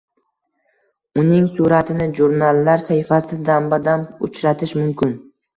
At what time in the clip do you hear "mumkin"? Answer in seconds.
4.83-5.17